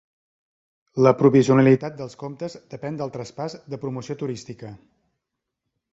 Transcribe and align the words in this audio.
La 1.07 1.11
provisionalitat 1.19 1.99
dels 1.99 2.17
comptes 2.23 2.57
depèn 2.73 2.99
del 3.03 3.13
traspàs 3.19 3.59
de 3.75 3.81
promoció 3.85 4.19
turística. 4.23 4.73